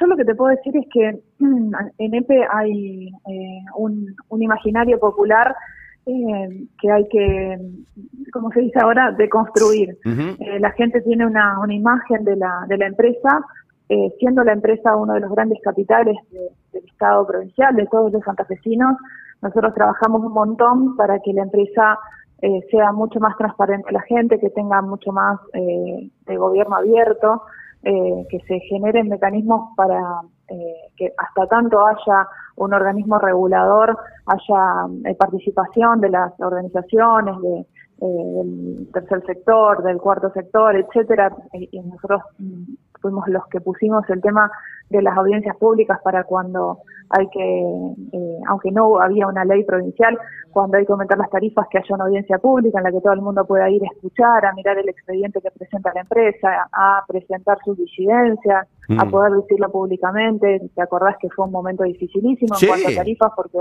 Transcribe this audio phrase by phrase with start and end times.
[0.00, 1.20] yo lo que te puedo decir es que
[1.98, 5.54] en EPE hay eh, un, imaginario popular
[6.06, 7.58] eh, que hay que,
[8.32, 9.98] como se dice ahora, deconstruir.
[10.04, 13.40] Eh, la gente tiene una, una imagen de la, de la empresa,
[14.20, 18.96] siendo la empresa uno de los grandes capitales del Estado provincial, de todos los santafesinos.
[19.42, 21.98] Nosotros trabajamos un montón para que la empresa
[22.70, 27.42] sea mucho más transparente a la gente, que tenga mucho más de gobierno abierto,
[27.82, 30.00] eh, que se generen mecanismos para
[30.48, 37.66] eh, que hasta tanto haya un organismo regulador, haya eh, participación de las organizaciones, de,
[38.00, 44.20] del tercer sector, del cuarto sector, etcétera, y nosotros mm, fuimos los que pusimos el
[44.20, 44.50] tema
[44.88, 46.80] de las audiencias públicas para cuando
[47.10, 47.60] hay que,
[48.12, 50.16] eh, aunque no había una ley provincial,
[50.52, 53.12] cuando hay que aumentar las tarifas, que haya una audiencia pública en la que todo
[53.12, 57.04] el mundo pueda ir a escuchar, a mirar el expediente que presenta la empresa, a
[57.06, 59.10] presentar sus disidencias, a mm.
[59.10, 60.60] poder decirlo públicamente.
[60.74, 63.32] ¿Te acordás que fue un momento dificilísimo en cuanto a tarifas?
[63.34, 63.58] Porque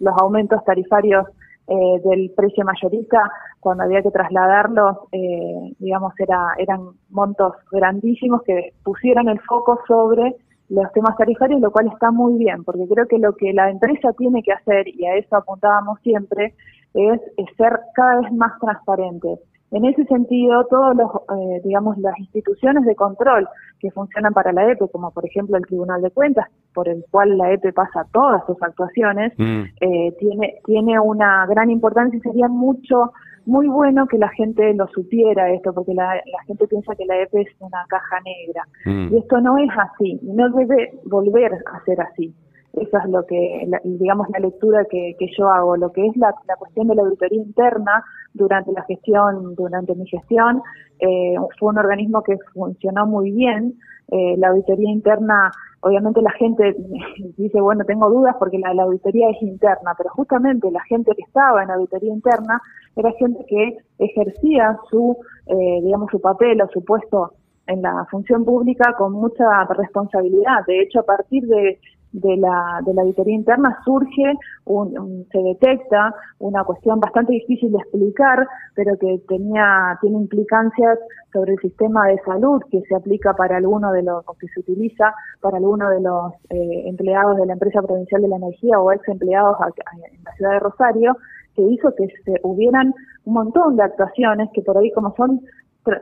[0.00, 1.26] los aumentos tarifarios
[1.68, 8.72] eh, del precio mayorista, cuando había que trasladarlos, eh, digamos, era, eran montos grandísimos que
[8.82, 10.34] pusieron el foco sobre
[10.68, 14.12] los temas tarifarios, lo cual está muy bien, porque creo que lo que la empresa
[14.12, 16.54] tiene que hacer, y a eso apuntábamos siempre,
[16.94, 17.20] es,
[17.56, 19.38] ser cada vez más transparente.
[19.70, 23.46] En ese sentido, todos los, eh, digamos, las instituciones de control
[23.80, 27.36] que funcionan para la EPE, como por ejemplo el Tribunal de Cuentas, por el cual
[27.36, 29.62] la EPE pasa todas sus actuaciones, mm.
[29.80, 33.12] eh, tiene, tiene una gran importancia y sería mucho
[33.48, 37.40] muy bueno que la gente lo supiera esto, porque la, gente piensa que la EPE
[37.40, 38.62] es una caja negra.
[38.84, 39.14] Mm.
[39.14, 42.34] Y esto no es así, no debe volver a ser así.
[42.74, 45.76] Esa es lo que, digamos, la lectura que, yo hago.
[45.76, 50.62] Lo que es la, cuestión de la auditoría interna durante la gestión, durante mi gestión,
[51.00, 53.74] eh, fue un organismo que funcionó muy bien.
[54.10, 56.74] Eh, la auditoría interna Obviamente la gente
[57.36, 61.62] dice, bueno, tengo dudas porque la, auditoría es interna, pero justamente la gente que estaba
[61.62, 62.60] en auditoría interna
[62.96, 65.16] era gente que ejercía su,
[65.46, 67.32] eh, digamos, su papel o su puesto
[67.66, 70.64] en la función pública con mucha responsabilidad.
[70.66, 71.78] De hecho, a partir de
[72.12, 77.78] de la, de la auditoría interna surge, un, se detecta una cuestión bastante difícil de
[77.78, 80.98] explicar, pero que tenía, tiene implicancias
[81.32, 84.60] sobre el sistema de salud que se aplica para alguno de los, o que se
[84.60, 88.90] utiliza para alguno de los eh, empleados de la empresa provincial de la energía o
[88.92, 91.16] ex empleados en la ciudad de Rosario,
[91.54, 92.94] que hizo que se hubieran
[93.24, 95.40] un montón de actuaciones que por ahí como son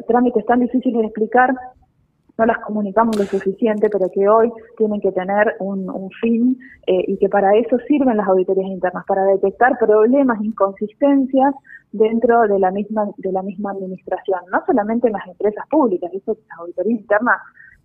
[0.07, 1.55] trámites tan difíciles de explicar,
[2.39, 7.17] no las comunicamos lo suficiente, pero que hoy tienen que tener un, fin eh, y
[7.19, 11.55] que para eso sirven las auditorías internas, para detectar problemas, inconsistencias
[11.93, 16.37] dentro de la misma de la misma administración, no solamente en las empresas públicas, eso
[16.49, 17.41] las auditorías internas,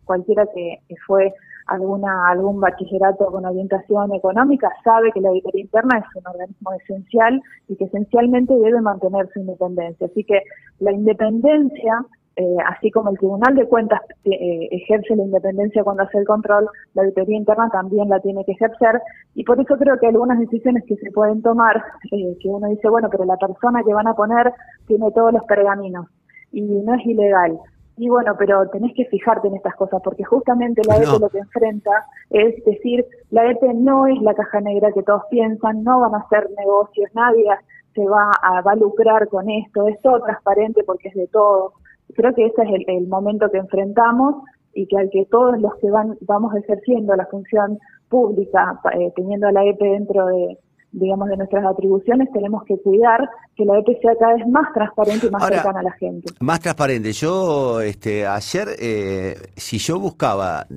[0.05, 1.33] cualquiera que, fue
[1.67, 7.41] alguna algún bachillerato con orientación económica sabe que la auditoría interna es un organismo esencial
[7.69, 10.07] y que esencialmente debe mantener su independencia.
[10.07, 10.41] Así que
[10.79, 12.05] la independencia
[12.37, 16.67] eh, así como el Tribunal de Cuentas eh, ejerce la independencia cuando hace el control,
[16.93, 19.01] la auditoría interna también la tiene que ejercer.
[19.35, 22.89] Y por eso creo que algunas decisiones que se pueden tomar, eh, que uno dice,
[22.89, 24.53] bueno, pero la persona que van a poner
[24.87, 26.07] tiene todos los pergaminos
[26.51, 27.59] y no es ilegal.
[27.97, 31.39] Y bueno, pero tenés que fijarte en estas cosas, porque justamente la EPE lo que
[31.39, 31.91] enfrenta
[32.29, 36.19] es decir, la EPE no es la caja negra que todos piensan, no van a
[36.19, 37.45] hacer negocios, nadie
[37.93, 41.73] se va a, va a lucrar con esto, es todo transparente porque es de todos
[42.15, 45.89] creo que ese es el, momento que enfrentamos y que al que todos los que
[45.89, 47.79] van vamos ejerciendo la función
[48.09, 50.57] pública, eh, teniendo a la EPE dentro de
[50.93, 55.27] digamos de nuestras atribuciones, tenemos que cuidar que la EPE sea cada vez más transparente
[55.27, 56.33] y más cercana a la gente.
[56.41, 57.13] Más transparente.
[57.13, 60.67] Yo este ayer eh, si yo buscaba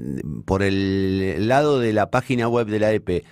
[0.44, 3.24] por el lado de la página web de la EPE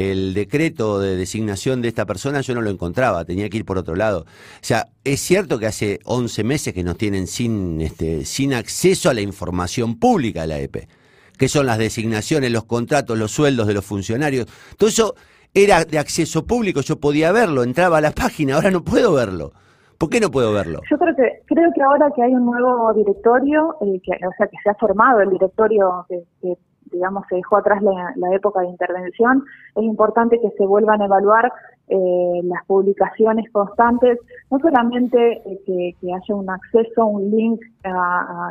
[0.00, 3.76] el decreto de designación de esta persona yo no lo encontraba, tenía que ir por
[3.76, 4.20] otro lado.
[4.20, 9.10] O sea, es cierto que hace 11 meses que nos tienen sin, este, sin acceso
[9.10, 10.88] a la información pública de la EP,
[11.36, 14.46] que son las designaciones, los contratos, los sueldos de los funcionarios.
[14.76, 15.14] Todo eso
[15.52, 19.52] era de acceso público, yo podía verlo, entraba a la página, ahora no puedo verlo.
[19.98, 20.80] ¿Por qué no puedo verlo?
[20.90, 24.46] Yo creo que creo que ahora que hay un nuevo directorio, eh, que, o sea,
[24.46, 26.56] que se ha formado el directorio que, que
[26.92, 29.44] digamos, se dejó atrás la, época de intervención,
[29.74, 31.52] es importante que se vuelvan a evaluar
[31.92, 34.16] eh, las publicaciones constantes,
[34.48, 35.60] no solamente eh,
[36.00, 37.60] que, haya un acceso, un link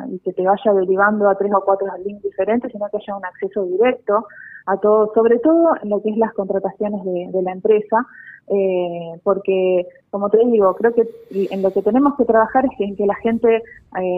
[0.10, 3.24] y que te vaya derivando a tres o cuatro links diferentes, sino que haya un
[3.24, 4.28] acceso directo
[4.66, 8.06] a todo, sobre todo en lo que es las contrataciones de, la empresa,
[8.50, 12.98] eh, porque, como te digo, creo que en lo que tenemos que trabajar es en
[12.98, 13.64] que la gente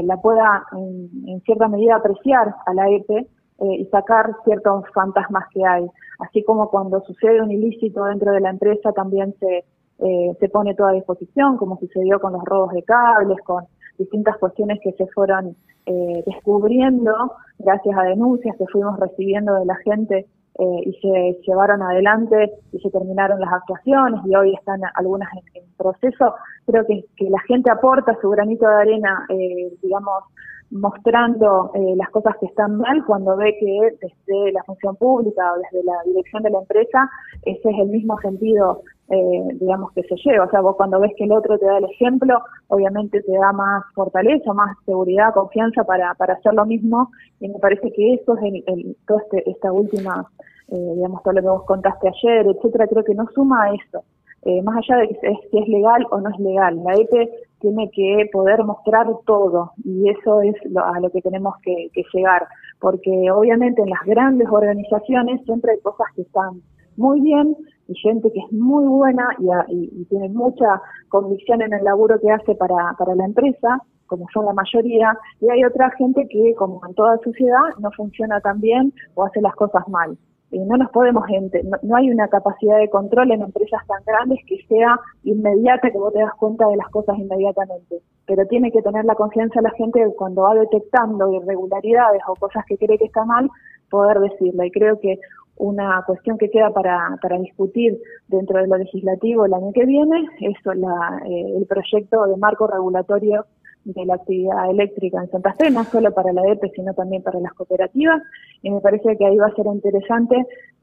[0.03, 3.27] la pueda, en, en, cierta medida, apreciar a la EPE
[3.61, 5.85] eh, y sacar ciertos fantasmas que hay.
[6.19, 9.65] Así como cuando sucede un ilícito dentro de la empresa también se,
[9.99, 13.65] eh, se pone toda a disposición, como sucedió con los robos de cables, con
[13.97, 15.55] distintas cuestiones que se fueron
[15.85, 20.25] eh, descubriendo gracias a denuncias que fuimos recibiendo de la gente
[20.59, 25.63] eh, y se llevaron adelante y se terminaron las actuaciones y hoy están algunas en,
[25.77, 26.35] proceso.
[26.67, 30.23] Creo que, que, la gente aporta su granito de arena, eh, digamos,
[30.71, 35.57] mostrando eh, las cosas que están mal cuando ve que desde la función pública o
[35.57, 37.09] desde la dirección de la empresa
[37.43, 41.11] ese es el mismo sentido eh, digamos que se lleva o sea vos cuando ves
[41.17, 42.39] que el otro te da el ejemplo
[42.69, 47.59] obviamente te da más fortaleza más seguridad confianza para, para hacer lo mismo y me
[47.59, 50.25] parece que eso es el, el toda este, esta última
[50.69, 54.05] eh, digamos todo lo que vos contaste ayer etcétera creo que no suma a eso
[54.43, 56.81] eh, más allá de que es, si es legal o no es legal.
[56.83, 57.29] La EPE
[57.61, 62.47] tiene que poder mostrar todo y eso es a lo que tenemos que, llegar,
[62.79, 66.61] porque obviamente en las grandes organizaciones siempre hay cosas que están
[66.97, 67.55] muy bien
[67.87, 69.27] y gente que es muy buena
[69.69, 74.45] y, tiene mucha convicción en el laburo que hace para, para la empresa, como son
[74.45, 78.93] la mayoría, y hay otra gente que, como en toda sociedad, no funciona tan bien
[79.15, 80.17] o hace las cosas mal
[80.59, 81.23] no nos podemos,
[81.63, 85.97] no, no, hay una capacidad de control en empresas tan grandes que sea inmediata, que
[85.97, 88.01] vos te das cuenta de las cosas inmediatamente.
[88.27, 92.65] Pero tiene que tener la confianza la gente de cuando va detectando irregularidades o cosas
[92.65, 93.49] que cree que está mal,
[93.89, 94.65] poder decirla.
[94.65, 95.19] Y creo que
[95.57, 97.97] una cuestión que queda para, para discutir
[98.27, 102.67] dentro de lo legislativo el año que viene es la, eh, el proyecto de marco
[102.67, 103.45] regulatorio
[103.83, 107.39] de la actividad eléctrica en Santa Fe, no solo para la EPE, sino también para
[107.39, 108.21] las cooperativas.
[108.61, 110.35] Y me parece que ahí va a ser interesante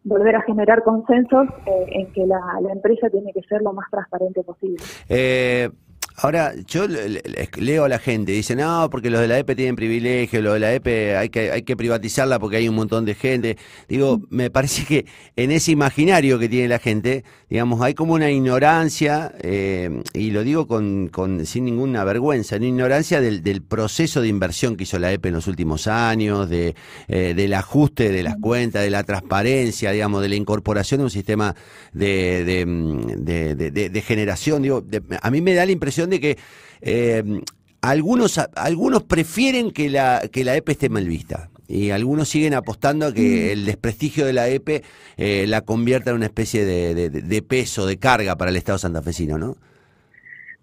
[0.05, 3.91] volver a generar consensos eh, en que la, la, empresa tiene que ser lo más
[3.91, 4.79] transparente posible.
[5.09, 5.69] Eh,
[6.21, 10.43] Ahora, yo leo a la gente, dice, no, porque los de la EPE tienen privilegio,
[10.43, 13.57] los de la EPE hay que, hay que privatizarla porque hay un montón de gente.
[13.89, 15.07] Digo, me parece que
[15.37, 20.43] en ese imaginario que tiene la gente, digamos, hay como una ignorancia, eh, y lo
[20.43, 24.99] digo con, con, sin ninguna vergüenza, una ignorancia del, del, proceso de inversión que hizo
[24.99, 26.75] la EPE en los últimos años, de,
[27.07, 31.11] eh, del ajuste de las cuentas, de la transparencia, digamos, de la incorporación de un
[31.11, 31.55] sistema
[31.93, 34.63] de, de, de, de generación.
[34.63, 34.85] Digo,
[35.23, 36.39] a mí me da la impresión de que
[36.81, 37.23] eh,
[37.81, 41.51] algunos, algunos prefieren que la, que la EPE esté mal vista.
[41.69, 43.53] Y algunos siguen apostando a que mm.
[43.53, 44.83] el desprestigio de la EPE
[45.19, 49.37] eh, la convierta en una especie de, de, peso, de carga para el Estado santafesino,
[49.37, 49.57] ¿no?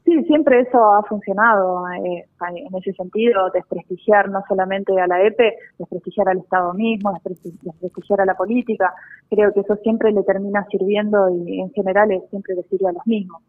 [0.04, 2.26] Sí, siempre eso ha funcionado eh,
[2.56, 8.26] en ese sentido, desprestigiar no solamente a la EPE, desprestigiar al Estado mismo, desprestigiar a
[8.26, 8.94] la política.
[9.30, 13.08] Creo que eso siempre le termina sirviendo y en general siempre le sirve a los
[13.08, 13.42] mismos.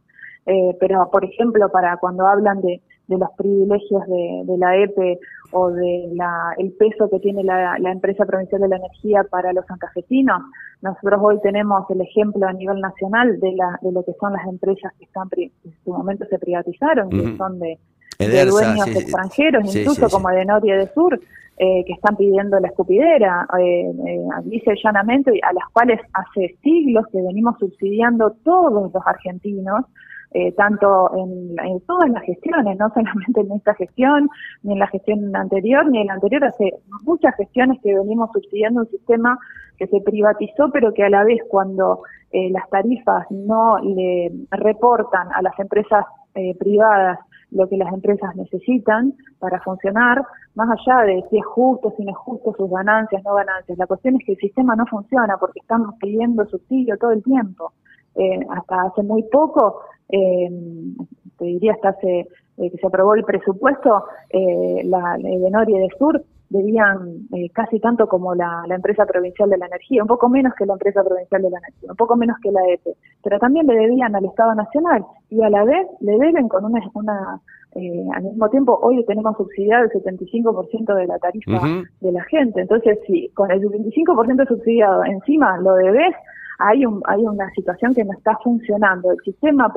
[0.47, 5.19] Eh, pero por ejemplo para cuando hablan de, de los privilegios de, de, la EPE
[5.51, 9.53] o de la, el peso que tiene la, la, empresa provincial de la energía para
[9.53, 10.43] los santafesinos,
[10.83, 14.47] nosotros hoy tenemos el ejemplo a nivel nacional de, la, de lo que son las
[14.47, 15.51] empresas que están en
[15.85, 17.79] su momento se privatizaron, que son de,
[18.19, 21.19] dueños extranjeros, incluso como Edenor y Edesur,
[21.59, 27.07] eh, que están pidiendo la escupidera, eh, eh, dice llanamente, a las cuales hace siglos
[27.11, 29.87] que venimos subsidiando todos los argentinos,
[30.33, 34.29] eh, tanto en, en, todas las gestiones, no solamente en esta gestión,
[34.63, 36.75] ni en la gestión anterior, ni en la anterior, hace
[37.05, 39.39] muchas gestiones que venimos subsidiando un sistema
[39.79, 42.03] que se privatizó, pero que a la vez cuando
[42.33, 46.05] eh, las tarifas no le reportan a las empresas
[46.35, 47.19] eh, privadas
[47.51, 50.23] lo que las empresas necesitan para funcionar,
[50.55, 53.79] más allá de si es justo, si no es justo, sus ganancias, no ganancias.
[53.79, 57.73] La cuestión es que el sistema no funciona porque estamos pidiendo subsidio todo el tiempo.
[58.19, 60.49] Eh, hasta hace muy poco eh,
[61.39, 62.21] te diría hasta hace
[62.59, 67.51] eh, que se aprobó el presupuesto, eh, la, de Nor y de Sur debían eh,
[67.51, 70.75] casi tanto como la, la, empresa provincial de la energía, un poco menos que la
[70.75, 74.15] empresa provincial de la energía, un poco menos que la EPE, pero también le debían
[74.15, 77.41] al Estado Nacional y a la vez le deben con una, una
[77.75, 81.61] eh, al mismo tiempo hoy tenemos subsidiado el 75% de la tarifa
[82.01, 86.15] de la gente, entonces si con el 75% subsidiado encima lo debes,
[86.59, 89.13] hay, un, hay una situación que no está funcionando.
[89.13, 89.73] El sistema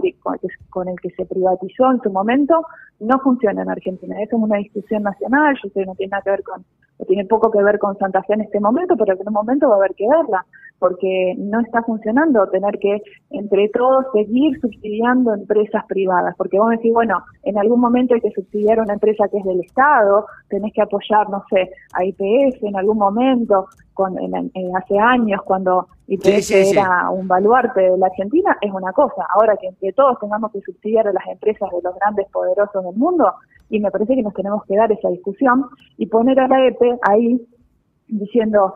[0.69, 2.65] con el que se privatizó en su momento
[2.99, 4.15] no funciona en Argentina.
[4.21, 6.65] Eso es una discusión nacional, yo sé que no tiene nada que ver con,
[7.07, 9.75] tiene poco que ver con Santa Fe en este momento, pero en un momento va
[9.75, 10.45] a haber que verla,
[10.79, 16.93] porque no está funcionando tener que entre todos seguir subsidiando empresas privadas, porque vos decís,
[16.93, 20.81] bueno, en algún momento hay que subsidiar una empresa que es del Estado, tenés que
[20.81, 27.27] apoyar, no sé, a IPF en algún momento, con, hace años cuando IPF era un
[27.27, 29.25] baluarte de la Argentina, es una cosa.
[29.35, 32.95] Ahora que entre todos tengamos que subsidiar a las empresas de los grandes poderosos del
[32.95, 33.33] mundo,
[33.69, 35.65] y me parece que nos tenemos que dar esa discusión
[35.97, 37.39] y poner a la EPE ahí
[38.07, 38.73] diciendo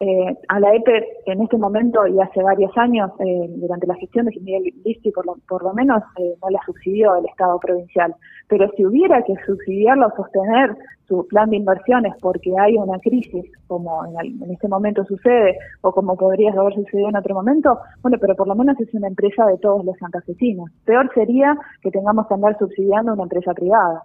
[0.00, 4.26] eh, a la EPE en este momento y hace varios años, eh, durante la gestión
[4.26, 8.14] de Miguel Listi, por lo, por lo menos eh, no la subsidió el Estado provincial.
[8.48, 13.44] Pero si hubiera que subsidiarlo o sostener su plan de inversiones porque hay una crisis,
[13.66, 18.18] como en, en, este momento sucede, o como podría haber sucedido en otro momento, bueno,
[18.20, 20.70] pero por lo menos es una empresa de todos los santafesinos.
[20.84, 24.02] Peor sería que tengamos que andar subsidiando una empresa privada.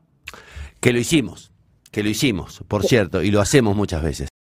[0.80, 1.52] Que lo hicimos,
[1.92, 4.29] que lo hicimos, por cierto, y lo hacemos muchas veces.